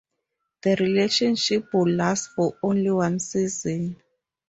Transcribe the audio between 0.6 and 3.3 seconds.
The relationship would last for only one